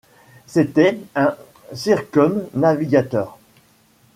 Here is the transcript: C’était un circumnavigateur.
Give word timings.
C’était 0.47 0.97
un 1.15 1.35
circumnavigateur. 1.75 3.37